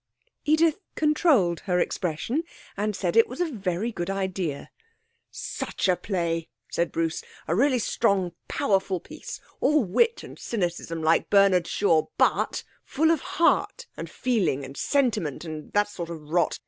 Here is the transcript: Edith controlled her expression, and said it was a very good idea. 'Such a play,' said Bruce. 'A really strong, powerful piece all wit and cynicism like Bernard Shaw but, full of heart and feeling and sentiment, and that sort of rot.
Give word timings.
Edith 0.45 0.79
controlled 0.95 1.59
her 1.59 1.77
expression, 1.79 2.41
and 2.75 2.95
said 2.95 3.15
it 3.15 3.27
was 3.27 3.39
a 3.39 3.45
very 3.51 3.91
good 3.91 4.09
idea. 4.09 4.71
'Such 5.29 5.87
a 5.87 5.95
play,' 5.95 6.49
said 6.71 6.91
Bruce. 6.91 7.21
'A 7.47 7.53
really 7.53 7.77
strong, 7.77 8.31
powerful 8.47 8.99
piece 8.99 9.39
all 9.59 9.83
wit 9.83 10.23
and 10.23 10.39
cynicism 10.39 11.03
like 11.03 11.29
Bernard 11.29 11.67
Shaw 11.67 12.07
but, 12.17 12.63
full 12.83 13.11
of 13.11 13.19
heart 13.37 13.85
and 13.95 14.09
feeling 14.09 14.65
and 14.65 14.75
sentiment, 14.75 15.45
and 15.45 15.71
that 15.73 15.87
sort 15.87 16.09
of 16.09 16.31
rot. 16.31 16.57